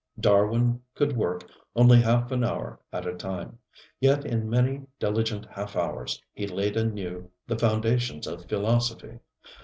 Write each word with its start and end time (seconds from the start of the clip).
Darwin 0.19 0.81
could 0.95 1.15
work 1.15 1.45
only 1.75 2.01
half 2.01 2.31
an 2.31 2.43
hour 2.43 2.79
at 2.91 3.05
a 3.05 3.13
time; 3.13 3.59
yet 3.99 4.25
in 4.25 4.49
many 4.49 4.81
diligent 4.97 5.45
half 5.51 5.75
hours 5.75 6.19
he 6.33 6.47
laid 6.47 6.75
anew 6.75 7.29
the 7.45 7.55
foundations 7.59 8.25
of 8.25 8.45
philosophy. 8.49 9.19